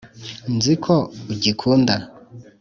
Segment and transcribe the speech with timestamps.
[0.55, 0.95] nzi ko
[1.33, 1.93] ugikunda